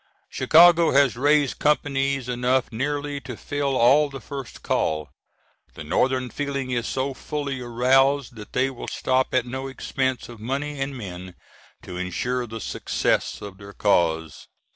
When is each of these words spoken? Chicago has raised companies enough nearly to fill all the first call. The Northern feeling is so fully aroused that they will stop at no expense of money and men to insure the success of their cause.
Chicago 0.31 0.93
has 0.93 1.15
raised 1.15 1.59
companies 1.59 2.27
enough 2.27 2.71
nearly 2.71 3.19
to 3.19 3.37
fill 3.37 3.77
all 3.77 4.09
the 4.09 4.19
first 4.19 4.63
call. 4.63 5.11
The 5.75 5.83
Northern 5.83 6.31
feeling 6.31 6.71
is 6.71 6.87
so 6.87 7.13
fully 7.13 7.59
aroused 7.61 8.35
that 8.35 8.53
they 8.53 8.71
will 8.71 8.87
stop 8.87 9.31
at 9.31 9.45
no 9.45 9.67
expense 9.67 10.27
of 10.27 10.39
money 10.39 10.79
and 10.79 10.97
men 10.97 11.35
to 11.83 11.97
insure 11.97 12.47
the 12.47 12.59
success 12.61 13.43
of 13.43 13.59
their 13.59 13.73
cause. 13.73 14.47